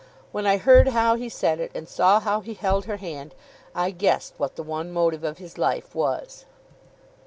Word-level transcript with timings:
When 0.31 0.47
I 0.47 0.57
heard 0.57 0.87
how 0.87 1.13
he 1.13 1.29
said 1.29 1.59
it, 1.59 1.71
and 1.75 1.87
saw 1.87 2.19
how 2.19 2.39
he 2.41 2.55
held 2.55 2.85
her 2.85 2.97
hand, 2.97 3.35
I 3.75 3.91
guessed 3.91 4.33
what 4.37 4.55
the 4.55 4.63
one 4.63 4.91
motive 4.91 5.23
of 5.23 5.37
his 5.37 5.59
life 5.59 5.93
was. 5.93 6.45